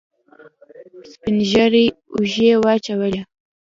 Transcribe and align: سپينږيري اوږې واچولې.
سپينږيري 1.11 1.85
اوږې 2.13 2.51
واچولې. 2.63 3.21